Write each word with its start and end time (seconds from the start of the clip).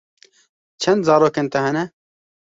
Çend 0.81 1.01
zarokên 1.07 1.47
te 1.51 1.59
hene? 1.65 1.83